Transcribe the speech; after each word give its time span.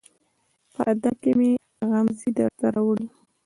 په 0.73 0.81
ادا 0.91 1.11
کې 1.21 1.31
مې 1.39 1.51
غمزې 1.89 2.29
درته 2.37 2.67
راوړي 2.75 3.07